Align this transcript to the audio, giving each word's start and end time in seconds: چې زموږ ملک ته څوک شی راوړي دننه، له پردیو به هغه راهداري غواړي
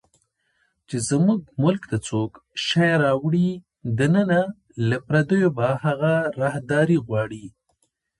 چې 0.87 0.97
زموږ 1.09 1.39
ملک 1.63 1.83
ته 1.91 1.97
څوک 2.07 2.31
شی 2.65 2.89
راوړي 3.03 3.49
دننه، 3.97 4.41
له 4.89 4.97
پردیو 5.07 5.49
به 5.57 5.67
هغه 5.85 6.13
راهداري 6.41 6.97
غواړي 7.07 7.45